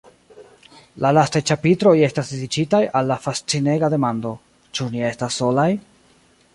[1.05, 4.33] La lastaj ĉapitroj estas dediĉitaj al la fascinega demando:
[4.79, 5.73] “Ĉu ni estas solaj?